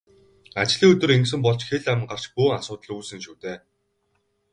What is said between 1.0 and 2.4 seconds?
ингэсэн бол ч хэл ам гарч